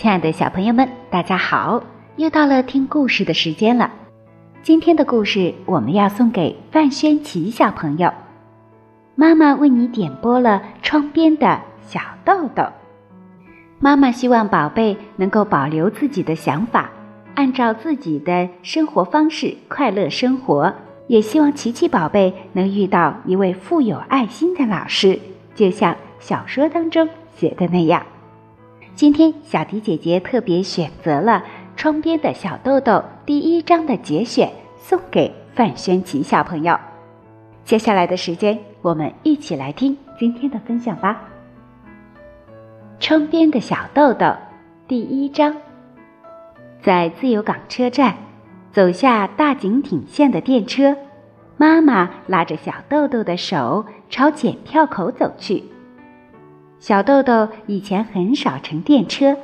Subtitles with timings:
[0.00, 1.82] 亲爱的小朋友们，大家好！
[2.16, 3.92] 又到了听故事的时间了。
[4.62, 8.10] 今天的故事我们要送给范轩琪小朋友。
[9.14, 12.64] 妈妈为你点播了窗边的小豆豆。
[13.78, 16.88] 妈妈希望宝贝能够保留自己的想法，
[17.34, 20.72] 按照自己的生活方式快乐生活。
[21.08, 25.18] 也希望琪琪宝贝能遇到一位富有爱心的老师，
[25.54, 27.06] 就像小说当中
[27.36, 28.02] 写的那样。
[29.00, 31.42] 今天小迪姐姐特别选择了
[31.80, 32.92] 《窗边的小豆豆》
[33.24, 36.78] 第一章的节选，送给范轩琪小朋友。
[37.64, 41.18] 接下来的时间，我们一起来听今天的分享吧。
[43.02, 44.26] 《窗边的小豆豆》
[44.86, 45.56] 第一章，
[46.82, 48.14] 在自由港车站。
[48.70, 50.94] 走下大井町线的电车，
[51.56, 55.64] 妈妈拉着小豆豆的手朝检票口走去。
[56.80, 59.36] 小豆豆以前很少乘电车，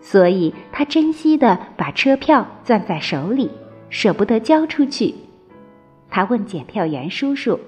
[0.00, 3.48] 所以他珍惜的把车票攥在手里，
[3.90, 5.14] 舍不得交出去。
[6.10, 7.60] 他问检票员叔叔：“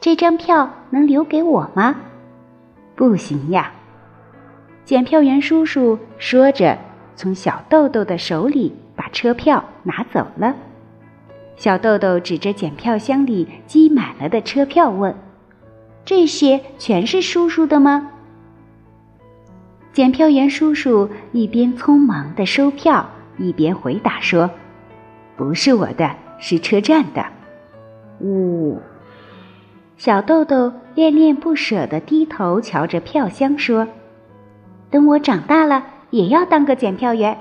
[0.00, 1.94] 这张票能留给我吗
[2.94, 3.72] ？”“不行呀。”
[4.84, 6.76] 检票员叔叔说着，
[7.14, 8.74] 从小豆豆的手里。
[8.98, 10.56] 把车票拿走了，
[11.54, 15.14] 小豆豆指着检票箱里积满了的车票问
[16.08, 18.12] ：“这些全是叔叔的吗？”
[19.92, 23.06] 检票员叔叔一边匆忙的收票，
[23.36, 24.48] 一边回答说
[25.36, 27.26] ：“不是我的，是车站的。”
[28.24, 28.80] 呜，
[29.98, 33.86] 小豆豆恋恋不舍的低头瞧着票箱说
[34.88, 37.36] ：“等我长大了，也要当个检票员。”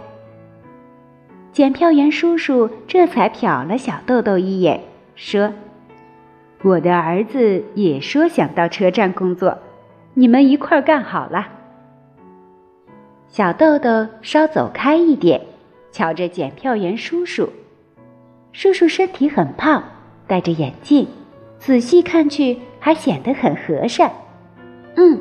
[1.54, 4.84] 检票员叔叔这才瞟了小豆豆一眼，
[5.16, 5.54] 说
[6.64, 9.60] ：“我的儿子也说想到车站工作，
[10.14, 11.50] 你们一块儿干好了。”
[13.30, 15.42] 小豆豆稍走开一点，
[15.92, 17.50] 瞧着检票员叔叔。
[18.54, 19.84] 叔叔身体很胖，
[20.26, 21.08] 戴着眼镜，
[21.60, 24.12] 仔细看去还显得很和善。
[24.96, 25.20] 嗯，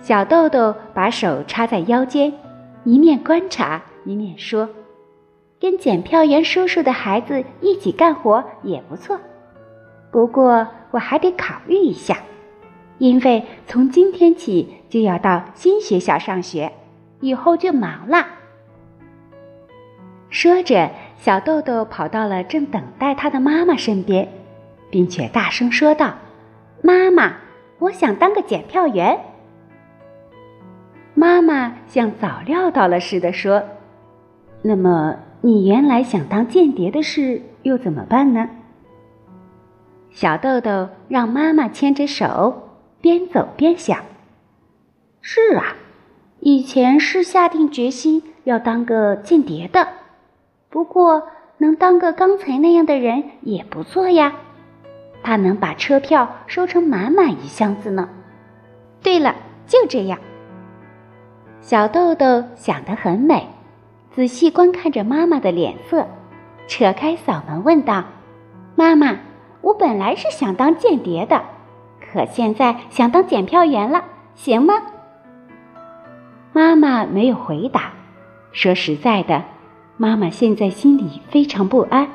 [0.00, 2.32] 小豆豆把手插在腰间，
[2.84, 4.68] 一面观察一面说。
[5.58, 9.18] 跟检票员叔叔的孩子一起干活也不错，
[10.10, 12.18] 不过我还得考虑一下，
[12.98, 16.72] 因为从今天起就要到新学校上学，
[17.20, 18.26] 以后就忙了。
[20.28, 24.28] 说着，小豆豆跑到了正等待他的妈妈身边，
[24.90, 26.14] 并且大声说道
[26.82, 27.36] ：“妈妈，
[27.78, 29.18] 我想当个检票员。”
[31.14, 33.62] 妈妈像早料到了似的说
[34.62, 38.46] ：“那么。”你原来想当间谍的事又怎么办呢？
[40.10, 42.68] 小豆豆让妈妈牵着手，
[43.00, 44.04] 边走边想
[45.22, 45.76] ：“是啊，
[46.40, 49.86] 以前是下定决心要当个间谍的，
[50.68, 51.28] 不过
[51.58, 54.34] 能当个刚才那样的人也不错呀。
[55.22, 58.08] 他能把车票收成满满一箱子呢。
[59.02, 60.18] 对了，就这样。”
[61.62, 63.46] 小豆豆想得很美。
[64.12, 66.08] 仔细观看着妈妈的脸色，
[66.66, 68.04] 扯开嗓门问道
[68.74, 69.16] ：“妈妈，
[69.60, 71.42] 我本来是想当间谍的，
[72.00, 74.04] 可现在想当检票员了，
[74.34, 74.74] 行吗？”
[76.52, 77.92] 妈妈没有回答。
[78.52, 79.44] 说实在的，
[79.96, 82.08] 妈妈现在心里非常不安。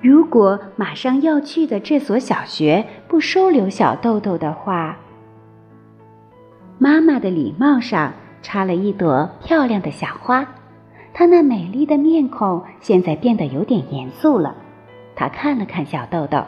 [0.00, 4.96] 如果马上要去的这所小学不收留小豆豆的话，
[6.78, 10.46] 妈妈的礼帽上插了一朵漂亮的小花。
[11.12, 14.54] 她那美丽的面孔现在变得有点严肃了。
[15.20, 16.42] 他看了看小豆豆，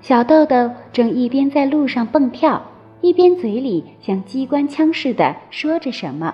[0.00, 2.62] 小豆豆正一边在路上蹦跳，
[3.00, 6.32] 一边嘴里像机关枪似的说着什么。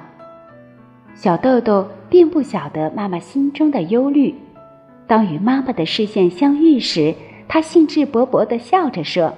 [1.15, 4.35] 小豆豆并不晓得妈妈心中的忧虑。
[5.07, 7.15] 当与妈妈的视线相遇时，
[7.49, 9.33] 他兴致勃勃地笑着说：“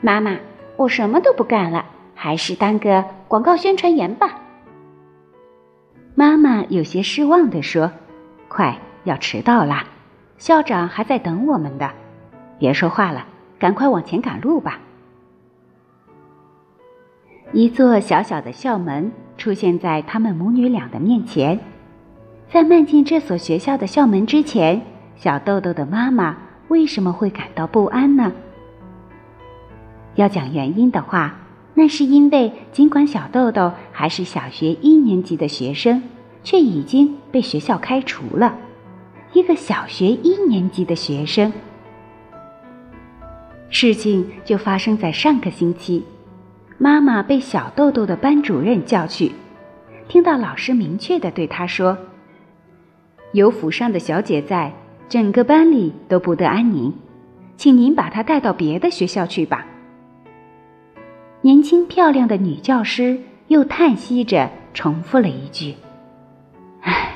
[0.00, 0.36] 妈妈，
[0.76, 4.42] 我什么都不干了，还是当个广告宣传员吧。”
[6.14, 7.90] 妈妈有些失望地说
[8.46, 9.84] ：“快要迟到啦，
[10.38, 11.90] 校长还在等我们的。
[12.58, 13.26] 别说话了，
[13.58, 14.80] 赶快往前赶路吧。”
[17.52, 21.58] 一座小小的校门出现在他们母女俩的面前。
[22.48, 24.80] 在迈进这所学校的校门之前，
[25.16, 26.36] 小豆豆的妈妈
[26.68, 28.32] 为什么会感到不安呢？
[30.14, 31.34] 要讲原因的话。
[31.74, 36.02] 那是因为，尽管小豆豆还是小学一年级的学生，
[36.42, 38.56] 却已经被学校开除了。
[39.38, 41.52] 一个小学一年级的学生，
[43.70, 46.04] 事情就发生在上个星期。
[46.76, 49.30] 妈妈被小豆豆的班主任叫去，
[50.08, 51.96] 听到老师明确的对他说
[53.30, 54.72] ：“有府上的小姐在，
[55.08, 56.92] 整个班里都不得安宁，
[57.56, 59.64] 请您把她带到别的学校去吧。”
[61.42, 65.76] 年轻漂亮的女教师又叹息着重复了一句
[66.82, 67.12] ：“唉，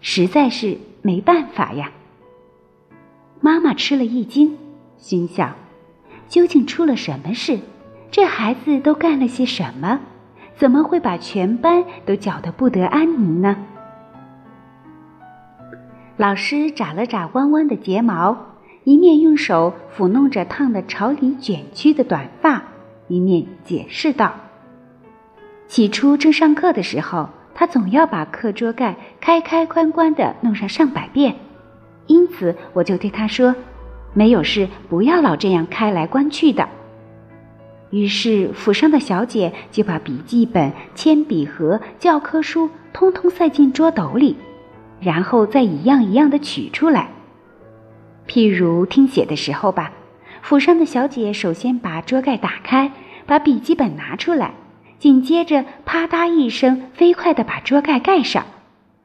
[0.00, 1.92] 实在是没办法呀。”
[3.40, 4.58] 妈妈吃了一惊，
[4.98, 5.56] 心想
[6.28, 7.58] ：“究竟出了什么事？
[8.10, 10.00] 这孩子都干了些什么？
[10.56, 13.56] 怎么会把全班都搅得不得安宁呢？”
[16.18, 18.36] 老师眨了眨弯弯的睫毛，
[18.84, 22.62] 一面用手抚弄着烫得朝里卷曲的短发。
[23.08, 24.34] 一面解释道
[25.66, 27.30] ：“起初正上课的时候，
[27.60, 31.36] 他总要把课桌盖开开关关的弄上上百遍，
[32.06, 33.54] 因此我就对他说
[34.16, 36.66] ：‘没有事，不要老这样开来关去的。’
[37.92, 44.36] 于是府上的小姐就把笔记本、铅笔盒、教科书通通塞进桌斗里，
[44.98, 47.10] 然后再一样一样的取出来。
[48.26, 49.92] 譬如听写的时候吧。”
[50.40, 52.90] 府上的小姐首先把桌盖打开，
[53.26, 54.54] 把笔记本拿出来，
[55.00, 58.44] 紧接着啪嗒一声，飞快地把桌盖盖上，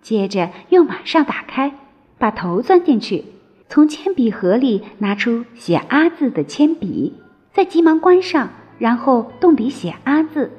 [0.02, 1.72] 接着又马上打开，
[2.18, 3.24] 把头钻进去，
[3.70, 7.14] 从铅笔盒里拿出写“阿”字的铅笔，
[7.54, 10.52] 再急忙关上，然后动笔写“阿”字。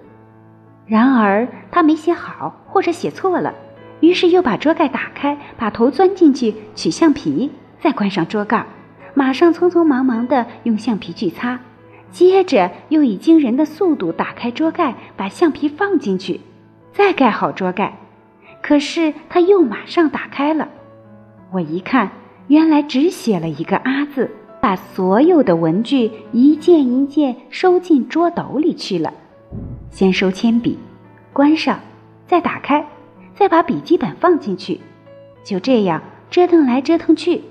[0.86, 3.52] 然而他没写好，或者写错了，
[4.00, 8.64] 于是又把桌盖打开，把头钻进去取橡皮，再关上桌盖。
[9.12, 11.60] 马上匆匆忙忙地用橡皮去擦，
[12.10, 16.40] 接着又以惊人的速度打开桌盖，把橡皮放进去，
[16.92, 17.98] 再盖好桌盖。
[18.62, 20.68] 可是他又马上打开了，
[21.52, 22.10] 我一看，
[22.48, 24.30] 原来只写了一个“阿”字，
[24.60, 29.12] 把所有的文具一件一件收进桌斗里去了。
[29.90, 30.78] 先收铅笔，
[31.32, 31.80] 关上，
[32.26, 32.86] 再打开，
[33.34, 34.80] 再把笔记本放进去，
[35.44, 37.42] 就这样折腾来折腾去，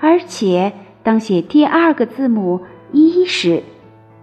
[0.00, 0.72] 而且。
[1.04, 3.62] 当写第二个字母“一”时，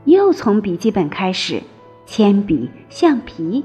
[0.06, 1.62] 又从笔记本开始，
[2.06, 3.63] 铅笔、橡皮。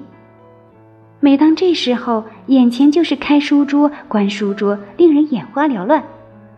[1.19, 6.05] 每当这时候，眼前就是开书桌、关书桌，令人眼花缭乱，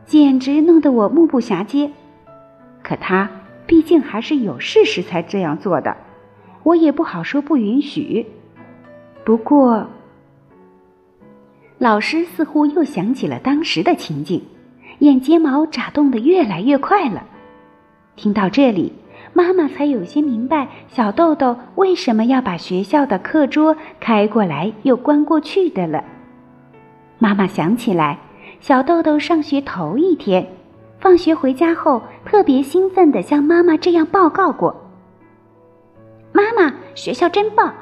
[0.05, 1.93] 简直弄得我目不暇接。
[2.83, 3.31] 可他
[3.67, 5.97] 毕竟还是有事时才这样做的，
[6.65, 8.27] 我也不好说不允许。
[9.25, 9.87] 不过，
[11.79, 14.43] 老师似乎又想起了当时的情景。
[14.99, 17.25] 眼睫毛眨动得越来越快了。
[18.17, 18.93] 听到这里，
[19.39, 26.03] 妈妈才有些明白小豆豆为什么要把学校的课桌开过来又关过去的了。
[27.21, 28.19] 妈妈想起来，
[28.59, 30.45] 小豆豆上学头一天，
[30.99, 34.75] 放学回家后特别兴奋地向妈妈这样报告过
[36.35, 37.73] ：“妈妈，学校真棒！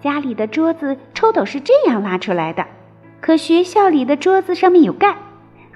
[0.00, 2.64] 家里的桌子抽斗是这样拉出来的，
[3.20, 5.16] 可学校里的桌子上面有盖。”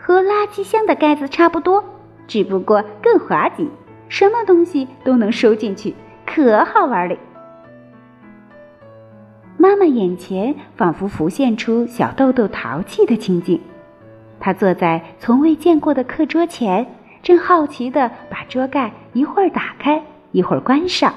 [0.01, 1.83] 和垃圾箱的盖子差不多，
[2.29, 3.69] 只不过更滑稽，
[4.09, 5.95] 什么东西都能收进去，
[6.27, 7.17] 可好玩了。
[9.57, 13.61] 妈妈眼前仿佛浮现出小豆豆淘气的情景，
[14.39, 16.87] 他坐在从未见过的课桌前，
[17.23, 20.03] 正好奇地把桌盖一会儿打开，
[20.33, 21.15] 一会儿关上。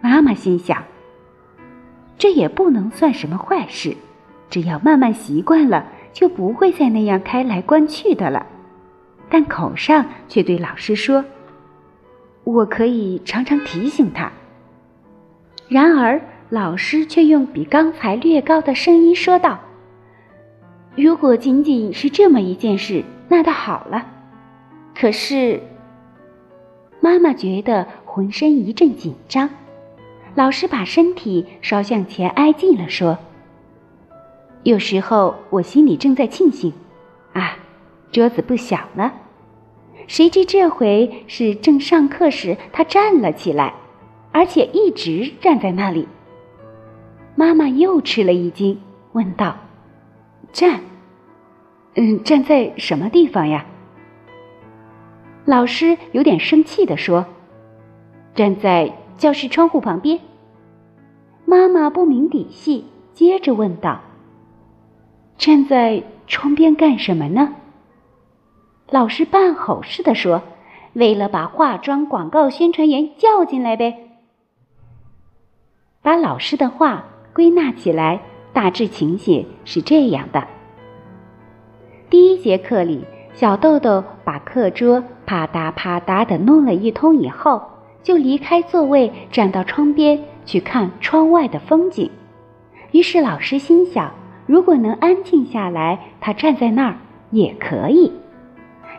[0.00, 0.82] 妈妈心想：
[2.18, 3.96] 这也不能算什么坏事，
[4.50, 5.84] 只要慢慢习惯了。
[6.16, 8.46] 就不会再那样开来关去的了，
[9.28, 11.22] 但口上却对老师说
[12.46, 14.32] ：“我可以常常提醒他。”
[15.68, 19.58] 然而，老师却用比刚才略高的声音说道
[20.96, 24.06] ：“如果仅仅是这么一件事，那倒好了。
[24.94, 25.60] 可是，
[27.00, 29.50] 妈妈觉得浑身一阵紧张。”
[30.36, 33.18] 老师把身体稍向前挨近了，说。
[34.62, 36.72] 有时候我心里正在庆幸，
[37.32, 37.56] 啊，
[38.12, 39.10] 桌子不小呢。
[40.06, 43.74] 谁知这回是正上课时，他站了起来，
[44.32, 46.06] 而且一直站在那里。
[47.34, 48.80] 妈妈又吃了一惊，
[49.12, 49.56] 问道
[50.52, 50.80] ：“站？
[51.96, 53.66] 嗯，站在什么地方呀？”
[55.44, 57.26] 老师有点生气地说
[58.34, 60.20] ：“站在教室窗户旁边。”
[61.44, 64.00] 妈妈不明底细，接着问道。
[65.36, 67.54] 站在窗边干什么呢？
[68.90, 70.42] 老师扮吼似的说
[70.94, 73.96] ：“为了把化妆广告宣传员叫进来呗。”
[76.02, 78.20] 把老师的话归纳起来，
[78.52, 80.46] 大致情形是这样的：
[82.08, 87.60] 第一节课里，小豆豆把课桌啪嗒啪嗒的弄了一通以后，
[88.04, 92.08] 就离开座位，站到窗边去看窗外的风景。
[92.92, 94.14] 于是老师心想，
[94.46, 96.96] 如果能安静下来，他站在那儿
[97.32, 98.12] 也可以。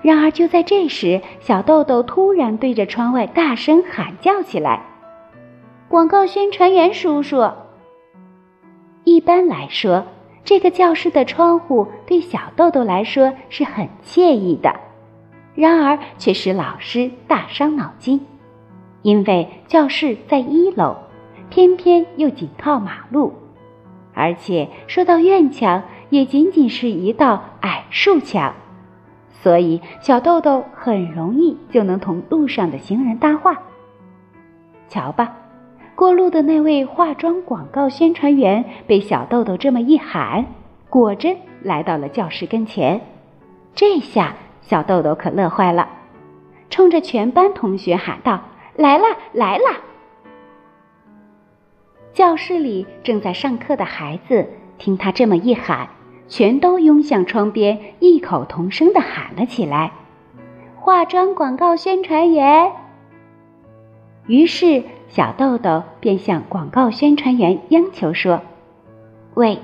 [0.01, 4.81] 然而就在这时，小豆豆突然对着窗外大声喊叫起来
[5.89, 7.49] ：“广告宣传员叔叔！”
[9.03, 10.05] 一般来说，
[10.43, 14.73] 这个教室的窗户对小豆豆来说是很惬意的，
[15.55, 18.25] 然而却使老师大伤脑筋，
[19.01, 20.95] 因为教室在一楼，
[21.49, 23.33] 偏偏又紧靠马路，
[24.13, 28.53] 而且说到院墙，也仅仅是一道矮树墙。
[29.41, 33.61] 所以，小豆豆很容易就能同路上的行人搭话。
[34.89, 35.35] 瞧吧，
[35.95, 40.45] 过路的那位化妆广告宣传员被小豆豆这么一喊，
[40.89, 43.01] 果真来到了教室跟前。
[43.75, 45.87] 这下小豆豆可乐坏了，
[46.69, 48.41] 冲着全班同学喊道
[48.75, 49.77] ：“来啦，来啦！”
[52.13, 55.87] 教室里正在上课的孩子听他这么一喊。
[56.27, 59.91] 全都拥向窗边，异口同声地喊了起来
[60.75, 62.71] ：“化妆广告宣传员。”
[64.27, 68.41] 于是，小豆豆便向广告宣传员央求说
[69.35, 69.59] ：“喂，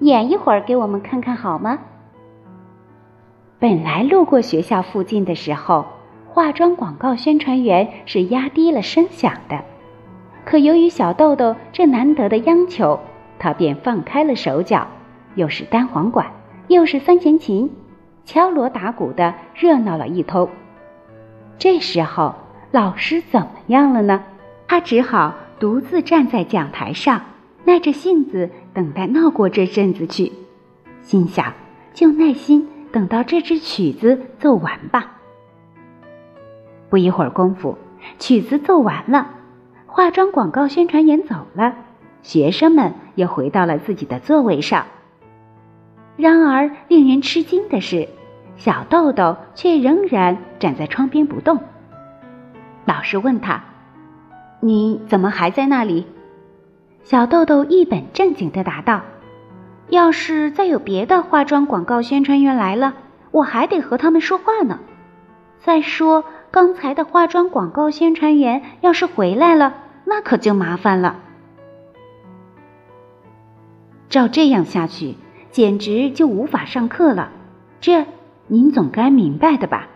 [0.00, 1.78] 演一会儿给我们看看好吗？”
[3.60, 5.84] 本来路过学校附近的时候，
[6.30, 9.62] 化妆广告宣传员是压低了声响的，
[10.46, 12.98] 可由于小豆豆这难得的央求，
[13.38, 14.86] 他便放开了手脚。
[15.34, 16.26] 又是单簧管，
[16.68, 17.70] 又是三弦琴，
[18.24, 20.48] 敲锣打鼓的热闹了一通。
[21.58, 22.34] 这时候，
[22.70, 24.22] 老师怎么样了呢？
[24.68, 27.22] 他只好独自站在讲台上，
[27.64, 30.32] 耐着性子等待闹过这阵子去。
[31.02, 31.52] 心想，
[31.92, 35.16] 就耐心等到这支曲子奏完吧。
[36.88, 37.78] 不一会儿功夫，
[38.18, 39.30] 曲子奏完了，
[39.86, 41.74] 化妆广告宣传员走了，
[42.22, 44.86] 学生们也回到了自己的座位上。
[46.20, 48.08] 然而，令人吃惊的是，
[48.56, 51.58] 小豆豆却仍然站在窗边不动。
[52.84, 53.64] 老师问他
[54.60, 56.06] ：“你怎么还在那里？”
[57.02, 59.02] 小豆豆一本正经的答道
[59.88, 62.94] ：“要是再有别的化妆广告宣传员来了，
[63.30, 64.78] 我还得和他们说话呢。
[65.58, 69.74] 再说，刚才的化妆广告宣传员要是回来了，
[70.04, 71.16] 那可就麻烦了。
[74.08, 75.16] 照这样下去。”
[75.50, 77.30] 简直就无法上课了，
[77.80, 78.06] 这
[78.46, 79.88] 您总该明白的吧？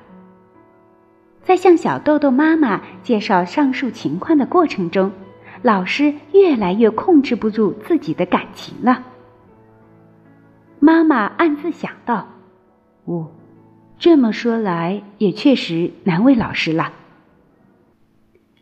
[1.42, 5.12] 在向小豆豆妈妈介绍上述情况的过程中，
[5.62, 9.04] 老师越来越控制不住自己的感情了。
[10.80, 12.28] 妈妈暗自想到
[13.04, 13.30] ：“哦，
[13.99, 16.92] 这么说来也确实难为老师了。”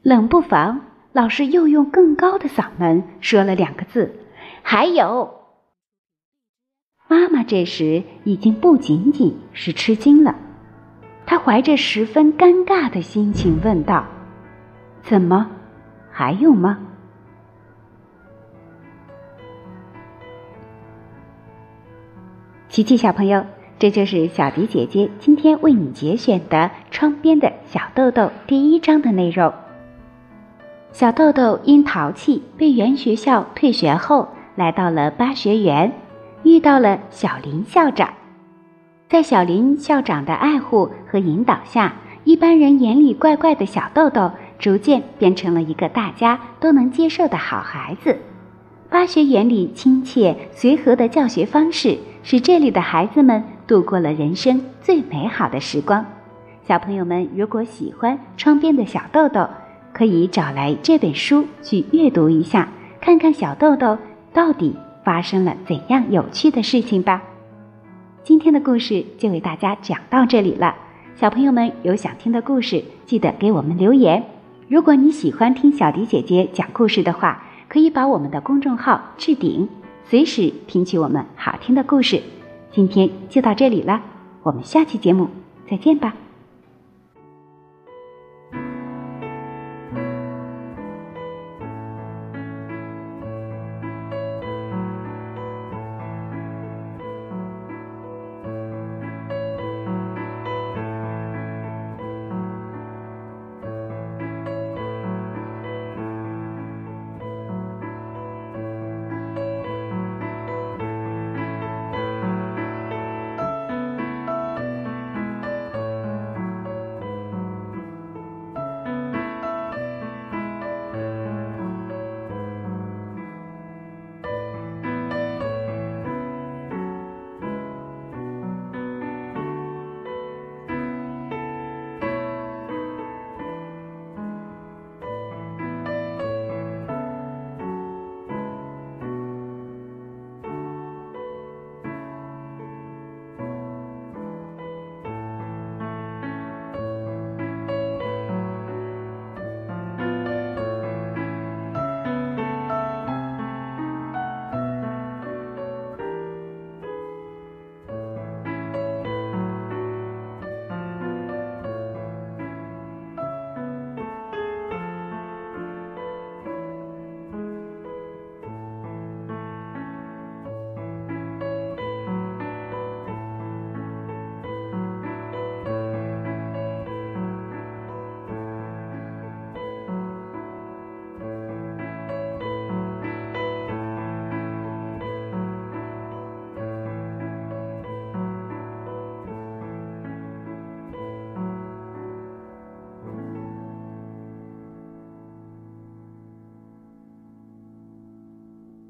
[0.02, 0.80] 冷不防，
[1.12, 4.14] 老师又用更高的嗓门说了两个字
[4.62, 5.34] ：“还有。”
[7.12, 10.34] 妈妈这时已经不仅仅是吃惊了，
[11.26, 14.06] 她怀着十分尴尬的心情问道
[15.04, 15.50] ：“怎么，
[16.10, 16.78] 还有吗？”
[22.70, 23.44] 琪琪小朋友，
[23.78, 26.56] 这就是小迪姐姐今天为你节选的
[26.90, 29.52] 《窗边的小豆豆》第一章的内容。
[30.92, 35.92] 小豆豆因淘气被原学校退学后，来到了巴学园。
[36.44, 38.12] 遇到了小林校长，
[39.08, 41.94] 在小林校长的爱护和引导下，
[42.24, 48.16] 一般人眼里怪怪的小豆豆逐渐变成了一个大家都能接受的好孩子。
[48.90, 56.04] 巴学园里亲切随和的教学方式，使这里的孩子们度过了人生最美好的时光。
[56.62, 59.40] 小朋友们如果喜欢《窗边的小豆豆》，
[59.92, 62.68] 可以找来这本书去阅读一下，
[63.00, 63.96] 看看小豆豆
[64.32, 64.76] 到底。
[65.04, 67.22] 发生了怎样有趣的事情吧？
[68.22, 70.74] 今天的故事就为大家讲到这里了。
[71.16, 74.24] 小朋友们有想听的故事，记得给我们留言。
[74.68, 79.68] 如果你喜欢听小迪姐姐讲故事的话，可以把我们的公众号置顶，
[80.04, 82.22] 随时听取我们好听的故事。
[82.70, 84.00] 今天就到这里了，
[84.42, 85.28] 我们下期节目
[85.68, 86.14] 再见吧。